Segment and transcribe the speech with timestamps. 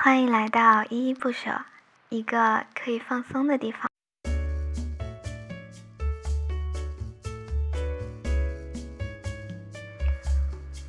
[0.00, 1.50] 欢迎来到依依不舍，
[2.08, 3.90] 一个可以放松的地方。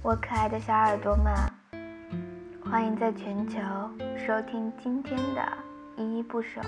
[0.04, 1.34] 我可爱的小耳朵们，
[2.64, 3.60] 欢迎在全球
[4.16, 5.58] 收听今天的
[5.98, 6.62] 依依不舍。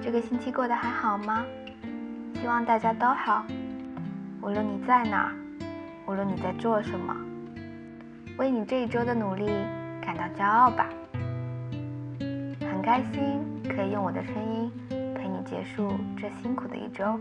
[0.00, 1.44] 这个星期过得还好吗？
[2.40, 3.44] 希望大家都好。
[4.40, 5.34] 无论你在哪，
[6.06, 7.16] 无论你在做什么，
[8.38, 9.50] 为你这一周的努力
[10.08, 10.88] 感到骄傲吧。
[12.60, 14.72] 很开心可以用我的声音
[15.14, 17.20] 陪你结束这辛苦的一周，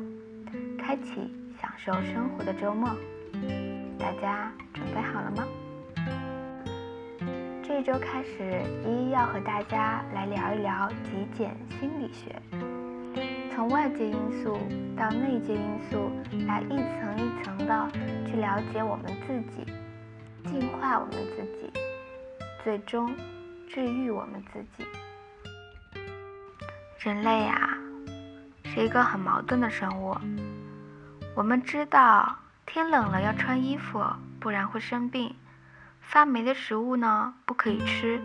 [0.80, 2.90] 开启享受生活的周末。
[4.00, 5.46] 大家准备好了吗？
[7.62, 12.42] 这一周开始，依依要和大家来聊一聊极简心理学，
[13.54, 14.58] 从外界因素
[14.96, 16.10] 到内界因素，
[16.48, 17.92] 来一层一层的
[18.26, 19.66] 去了解我们自己，
[20.46, 21.70] 净化我们自己，
[22.68, 23.16] 最终
[23.70, 24.86] 治愈我们自己。
[27.00, 27.70] 人类啊，
[28.66, 30.18] 是一个很矛盾的生物。
[31.34, 34.04] 我们知道天冷了要穿衣服，
[34.42, 35.34] 不然会生病。
[36.02, 38.20] 发霉的食物呢，不可以吃。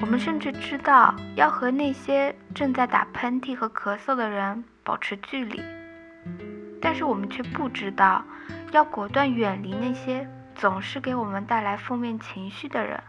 [0.00, 5.60] 我们甚至知道要和那些正在打喷嚏和咳嗽的人保持距离，
[6.80, 8.22] 但是我们却不知道
[8.70, 13.02] 要果断远离那些总是给我们带来负面情绪的人，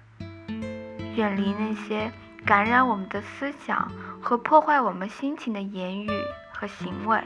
[1.15, 2.11] 远离那些
[2.45, 6.09] 感染我们的思想和破坏我们心情的言语
[6.53, 7.21] 和行为。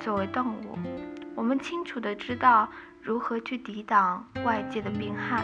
[0.00, 0.78] 作为动物，
[1.34, 2.68] 我们清楚的知道。
[3.02, 5.42] 如何去抵挡外界的病害？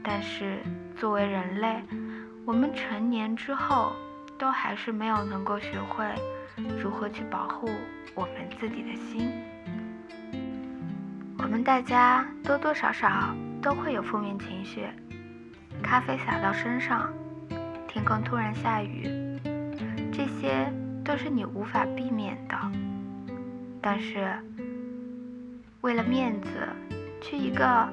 [0.00, 0.60] 但是
[0.94, 1.82] 作为人类，
[2.44, 3.92] 我们成年之后，
[4.38, 6.06] 都还是没有能够学会
[6.80, 7.68] 如何去保护
[8.14, 9.32] 我们自己的心。
[11.38, 14.86] 我们大家多多少少都会有负面情绪，
[15.82, 17.12] 咖啡洒到身上，
[17.88, 19.06] 天空突然下雨，
[20.12, 20.72] 这些
[21.04, 22.56] 都是你无法避免的。
[23.80, 24.32] 但是。
[25.82, 26.48] 为了面子，
[27.20, 27.88] 去一个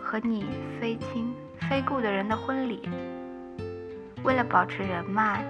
[0.00, 0.44] 和你
[0.80, 1.34] 非亲
[1.68, 2.78] 非故的人的婚礼；
[4.22, 5.44] 为了保持人脉，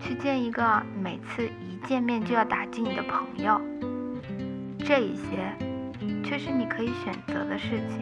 [0.00, 3.60] 去见一个每次一见面就要打击你的朋友。
[4.80, 5.56] 这一些，
[6.24, 8.00] 却是你可以选择的事情。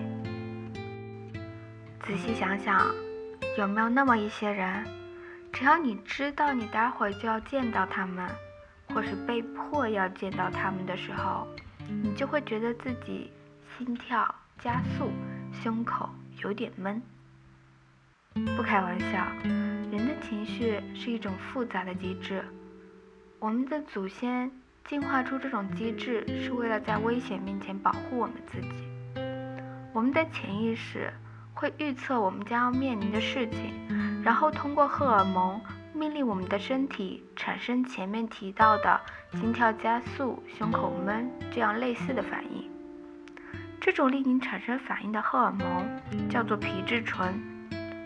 [2.00, 2.80] 仔细想想，
[3.56, 4.84] 有没有那么一些人，
[5.52, 8.28] 只要你知道你待会就要见到他们，
[8.88, 11.46] 或是被迫要见到他们的时候，
[11.88, 13.30] 你就会觉得自己
[13.78, 15.12] 心跳加速，
[15.52, 16.10] 胸口
[16.42, 17.00] 有点闷。
[18.56, 22.44] 不开玩笑，人的情绪是一种复杂的机制。
[23.38, 24.50] 我们的祖先
[24.84, 28.88] 进化出这种机制，是为了在危险面前保护我们自己。
[29.92, 31.12] 我们的潜意识
[31.54, 33.72] 会预测我们将要面临的事情，
[34.22, 35.60] 然后通过荷尔蒙
[35.94, 39.00] 命令我们的身体产生前面提到的
[39.32, 42.68] 心跳加速、胸口闷这样类似的反应。
[43.80, 47.40] 这种令你产生反应的荷尔蒙叫做皮质醇。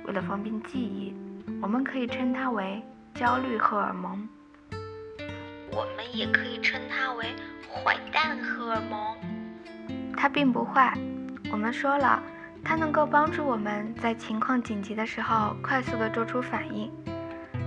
[0.04, 1.14] 为了方便记忆，
[1.62, 2.82] 我们可以称它为
[3.14, 4.28] 焦虑荷尔蒙。
[5.70, 7.26] 我们也可以称它为
[7.70, 9.16] 坏蛋荷尔蒙。
[10.16, 10.96] 它并不坏。
[11.52, 12.22] 我们说了，
[12.64, 16.90] 它能够帮助我们在情况紧急的时候快速的做出反应。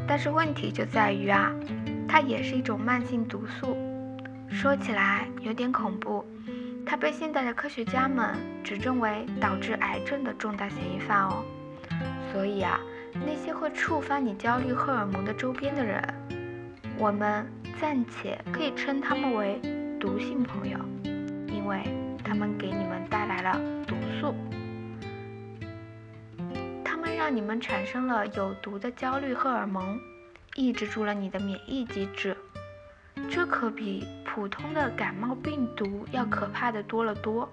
[0.07, 1.51] 但是问题就在于啊，
[2.07, 3.77] 它也是一种慢性毒素。
[4.49, 6.25] 说起来有点恐怖。
[6.85, 11.45] 它被现代的科学家们指证为导致癌症的重大嫌疑犯哦。
[12.33, 12.79] 所以啊，
[13.25, 16.03] 那些会触发你焦虑荷尔蒙的周边的人，
[16.97, 17.45] 我们
[17.79, 19.61] 暂且可以称他们为
[19.99, 20.77] 毒性朋友，
[21.47, 21.83] 因为
[22.23, 24.33] 他们给你们带来了毒素，
[27.31, 29.97] 让你们产生了有毒的焦虑荷尔蒙，
[30.55, 32.35] 抑制住了你的免疫机制。
[33.29, 37.49] 这可比普通的感冒病毒要可怕的多了多。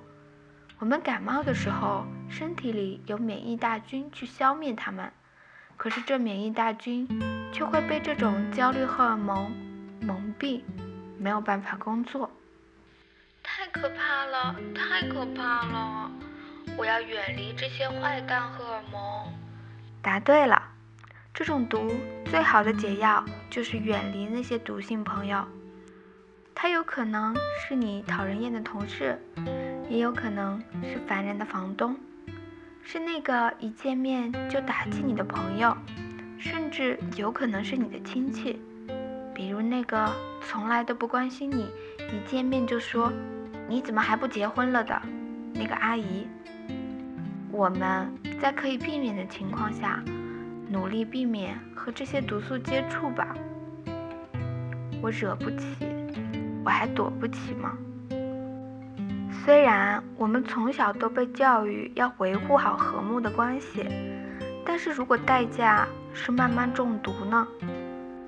[0.81, 5.13] 我们感冒的时候，身体里有免疫大军去消灭它们，
[5.77, 7.07] 可是这免疫大军
[7.53, 9.53] 却会被这种焦虑荷尔蒙
[10.01, 10.63] 蒙蔽，
[11.21, 12.29] 没有办法工作。
[13.45, 16.11] 太可怕了，太可怕了！
[16.77, 19.38] 我要远离这些坏蛋荷尔蒙。
[20.01, 20.63] 答对了，
[21.35, 21.93] 这种毒
[22.25, 25.45] 最好的解药就是远离那些毒性朋友。
[26.55, 29.21] 他有可能是你讨人厌的同事，
[29.89, 31.97] 也有可能是烦人的房东，
[32.83, 35.77] 是那个一见面就打击你的朋友，
[36.39, 38.61] 甚至有可能是你的亲戚，
[39.35, 41.71] 比如那个从来都不关心你，
[42.13, 43.13] 一见面就说
[43.69, 45.01] 你怎么还不结婚了的
[45.55, 46.27] 那个阿姨。
[47.59, 48.09] 我们
[48.41, 50.01] 在可以避免的情况下，
[50.71, 53.35] 努力避免和这些毒素接触吧。
[55.03, 55.67] 我惹不起，
[56.65, 57.77] 我还躲不起吗？
[59.45, 63.85] 虽然我们从小都被教育要维护好和睦的关系，
[64.65, 67.45] 但是如果代价是慢慢中毒呢？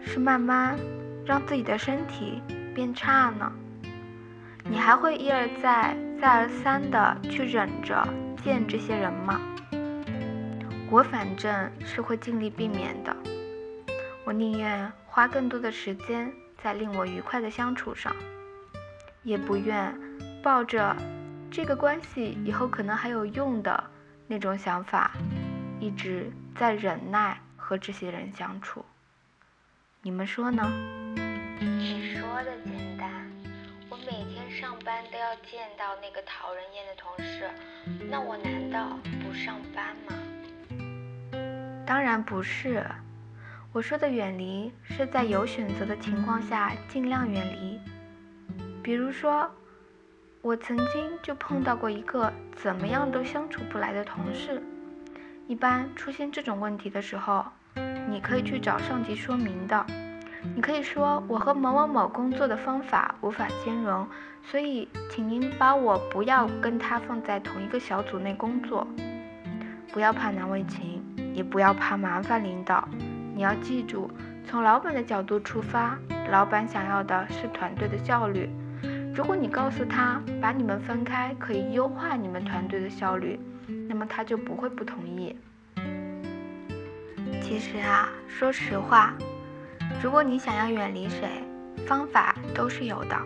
[0.00, 0.76] 是慢慢
[1.25, 2.43] 让自己的身体
[2.75, 3.53] 变差呢？
[4.65, 8.07] 你还会一而再、再而三的去忍着
[8.45, 9.41] 见这些人吗？
[10.91, 13.17] 我反正是会尽力避免的。
[14.25, 16.31] 我宁愿花更多的时间
[16.63, 18.15] 在令我愉快的相处上，
[19.23, 19.99] 也不愿。
[20.43, 20.97] 抱着
[21.51, 23.85] 这个关系以后可能还有用的
[24.27, 25.13] 那种想法，
[25.79, 28.85] 一直在忍耐和这些人相处。
[30.03, 30.71] 你们说呢？
[31.61, 33.20] 你说的简单，
[34.61, 37.49] 上班都要见到那个讨人厌的同事，
[38.11, 40.12] 那我难道不上班吗？
[41.87, 42.85] 当然不是，
[43.73, 47.81] 我说的远离是在有选择的情况下尽量远离，
[48.83, 49.51] 比如说。
[50.43, 54.62] 我曾经就碰到过一个怎么样都相处不来的同事。
[55.47, 57.45] 一般出现这种问题的时候，
[58.09, 59.87] 你可以去找上级说明的。
[60.55, 64.07] 你可以说我和某某某工作的方法无法兼容，
[64.43, 68.87] 所以请您把我不要跟他放在同一个小组内工作。
[69.93, 71.03] 不要怕难为情，
[71.35, 72.89] 也不要怕麻烦领导。
[73.35, 74.11] 你要记住，
[74.47, 75.99] 从老板的角度出发，
[76.31, 78.49] 老板想要的是团队的效率。
[79.15, 83.39] 如果你告诉他把你们分开可以优化你们团队的效率，
[83.89, 85.37] 那么他就不会不同意。
[87.43, 89.15] 其实啊，说实话，
[90.03, 91.29] 如果你想要远离谁，
[91.87, 93.17] 方法都是有的。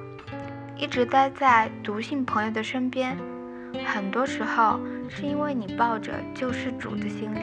[0.77, 3.17] 一直待在毒性朋友的身边，
[3.87, 7.41] 很多时候是因为你抱着救世主的心理，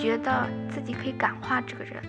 [0.00, 2.02] 觉得自己可以感化这个人，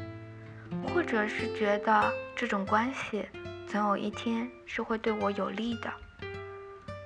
[0.94, 3.26] 或者是觉得这种关系。
[3.66, 5.90] 总有一天是会对我有利的。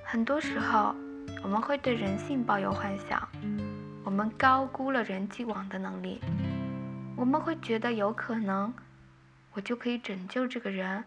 [0.03, 0.95] 很多时候，
[1.43, 3.25] 我们会对人性抱有幻想，
[4.03, 6.19] 我们高估了人际网的能力。
[7.15, 8.73] 我们会觉得有可能，
[9.57, 11.03] 我就可以拯救这个人。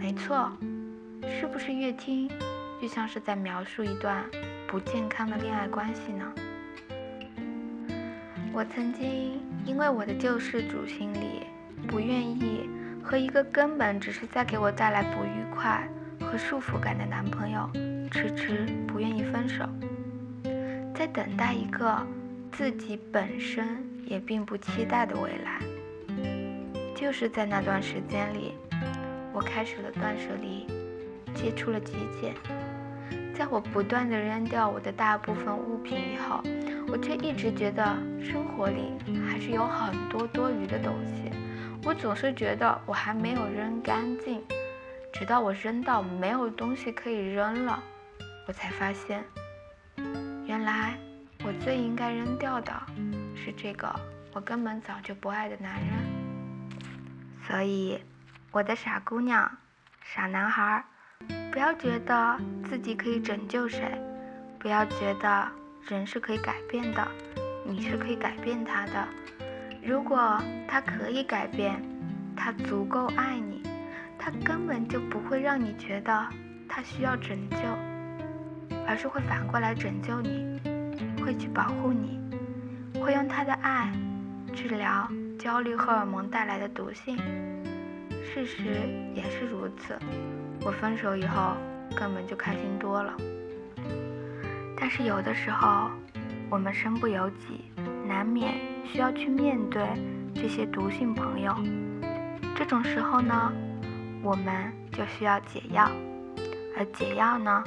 [0.00, 0.50] 没错，
[1.38, 2.28] 是不是越听
[2.80, 4.24] 越像是在描述一段
[4.66, 6.32] 不健康的恋爱关系呢？
[8.52, 11.46] 我曾经因为我的救世主心理，
[11.86, 12.68] 不愿意。
[13.04, 15.88] 和一个根本只是在给我带来不愉快
[16.20, 17.70] 和束缚感的男朋友，
[18.10, 19.68] 迟迟不愿意分手，
[20.94, 22.04] 在等待一个
[22.50, 25.60] 自己本身也并不期待的未来。
[27.02, 28.54] 就是在那段时间里，
[29.32, 30.68] 我开始了断舍离，
[31.34, 32.32] 接触了极简。
[33.34, 36.40] 在我不断的扔掉我的大部分物品以后，
[36.86, 37.84] 我却一直觉得
[38.22, 38.92] 生活里
[39.28, 41.32] 还是有很多多余的东西。
[41.82, 44.40] 我总是觉得我还没有扔干净，
[45.12, 47.82] 直到我扔到没有东西可以扔了，
[48.46, 49.24] 我才发现，
[50.46, 50.96] 原来
[51.44, 52.72] 我最应该扔掉的
[53.34, 53.92] 是这个
[54.32, 56.21] 我根本早就不爱的男人。
[57.52, 58.02] 所以，
[58.50, 59.58] 我的傻姑娘、
[60.02, 60.82] 傻男孩，
[61.52, 63.92] 不要觉得自己可以拯救谁，
[64.58, 65.46] 不要觉得
[65.86, 67.06] 人是可以改变的，
[67.66, 69.06] 你是可以改变他的。
[69.84, 71.78] 如果他可以改变，
[72.34, 73.62] 他足够爱你，
[74.18, 76.26] 他根本就不会让你觉得
[76.66, 77.58] 他需要拯救，
[78.88, 80.58] 而是会反过来拯救你，
[81.22, 82.18] 会去保护你，
[82.98, 83.92] 会用他的爱
[84.54, 85.06] 治疗
[85.38, 87.18] 焦虑荷尔蒙带来的毒性。
[88.32, 89.98] 事实也是如此，
[90.64, 91.54] 我分手以后
[91.94, 93.14] 根本就开心多了。
[94.74, 95.90] 但是有的时候，
[96.48, 97.60] 我们身不由己，
[98.06, 98.54] 难免。
[98.84, 99.86] 需要去面对
[100.34, 101.54] 这些毒性朋友，
[102.56, 103.52] 这种时候呢，
[104.22, 105.88] 我们就需要解药，
[106.76, 107.62] 而解药呢，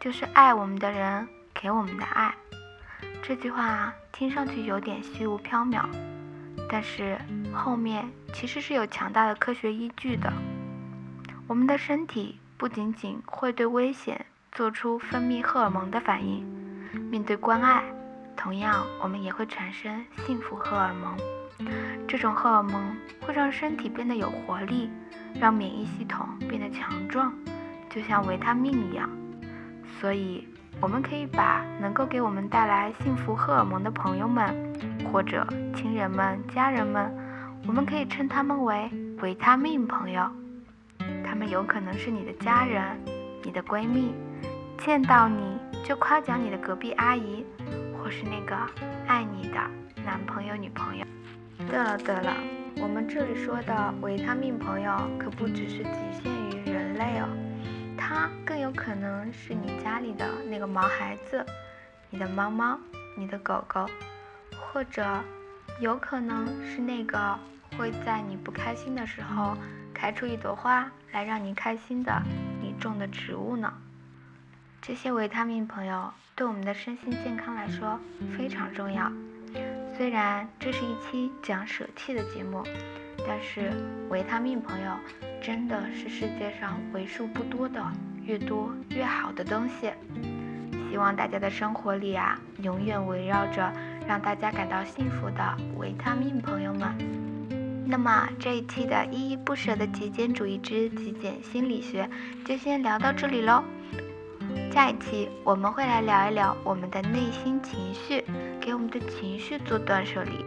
[0.00, 2.34] 就是爱我们的人给我们的爱。
[3.22, 5.84] 这句话听上去有点虚无缥缈，
[6.68, 7.18] 但是
[7.52, 10.32] 后面其实是有强大的科学依据的。
[11.46, 16.44] 我们的身体不仅仅会对危险做出分泌荷尔蒙的反应，
[17.10, 17.84] 面对关爱。
[18.36, 21.16] 同样，我们也会产生幸福荷尔蒙，
[22.06, 24.90] 这种荷尔蒙会让身体变得有活力，
[25.40, 27.32] 让免疫系统变得强壮，
[27.88, 29.08] 就像维他命一样。
[30.00, 30.46] 所以，
[30.80, 34.54] 我们可以把能够给我们带来幸福荷尔蒙的朋友们，
[35.14, 37.08] 或者亲人们、家人们，
[37.68, 38.90] 我们可以称他们为
[39.22, 40.28] 维他命朋友。
[41.24, 42.82] 他们有可能是你的家人、
[43.44, 44.12] 你的闺蜜，
[44.76, 47.46] 见到你就夸奖你的隔壁阿姨。
[47.96, 48.56] 或是那个
[49.06, 49.60] 爱你的
[50.04, 51.06] 男朋友、女朋友。
[51.70, 52.34] 对了对了，
[52.82, 57.28] 我们这里说的维他命朋友可不只是局限于人类哦，
[57.96, 61.46] 它更有可能是你家里的那个毛孩子，
[62.10, 62.76] 你的猫猫、
[63.16, 63.86] 你的狗狗，
[64.74, 65.22] 或者
[65.80, 67.38] 有可能是那个
[67.78, 69.56] 会在你不开心的时候
[69.94, 72.20] 开出一朵花来让你开心的
[72.60, 73.72] 你种的植物呢。
[74.82, 78.00] 这些维他命朋友对我们的身心健康来说
[78.36, 79.10] 非常重要。
[79.96, 82.64] 虽然这是一期讲舍弃的节目，
[83.24, 83.70] 但是
[84.10, 84.92] 维他命朋友
[85.40, 87.80] 真的是世界上为数不多的
[88.24, 89.92] 越多越好的东西。
[90.90, 93.72] 希望大家的生活里啊，永远围绕着
[94.06, 96.96] 让大家感到幸福的维他命朋友们。
[97.86, 102.08] 那么这一期的依依不舍的极简主义之极简心理学
[102.44, 103.62] 就先聊到这里喽。
[104.72, 108.24] 下一期我们会来聊一聊我们的内心情绪，
[108.60, 110.44] 给我们的情绪做断舍离。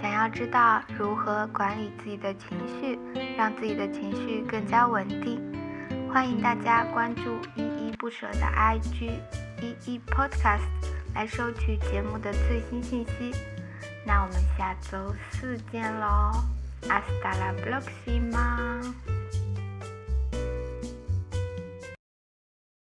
[0.00, 2.98] 想要知道如何管理自己的情绪，
[3.36, 5.40] 让自己的情绪更加稳定，
[6.12, 7.22] 欢迎大家关注
[7.56, 9.10] 依依不舍的 IG
[9.62, 10.68] 依依 Podcast
[11.16, 13.34] 来收取节目的最新信息。
[14.04, 16.30] 那我们下周四见喽，
[16.90, 18.82] 阿斯达拉布洛克西吗？